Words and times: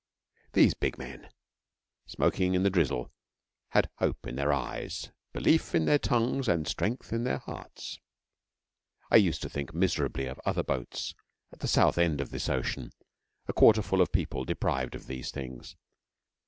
These 0.53 0.73
big 0.73 0.97
men, 0.97 1.29
smoking 2.07 2.55
in 2.55 2.63
the 2.63 2.71
drizzle, 2.71 3.11
had 3.69 3.87
hope 3.97 4.25
in 4.25 4.35
their 4.35 4.51
eyes, 4.51 5.11
belief 5.31 5.75
in 5.75 5.85
their 5.85 5.99
tongues, 5.99 6.47
and 6.49 6.67
strength 6.67 7.13
in 7.13 7.23
their 7.23 7.37
hearts. 7.37 7.99
I 9.11 9.17
used 9.17 9.43
to 9.43 9.49
think 9.49 9.75
miserably 9.75 10.25
of 10.25 10.41
other 10.43 10.63
boats 10.63 11.13
at 11.53 11.59
the 11.59 11.67
South 11.67 11.99
end 11.99 12.19
of 12.19 12.31
this 12.31 12.49
ocean 12.49 12.89
a 13.47 13.53
quarter 13.53 13.83
full 13.83 14.01
of 14.01 14.11
people 14.11 14.43
deprived 14.43 14.95
of 14.95 15.05
these 15.05 15.29
things. 15.29 15.75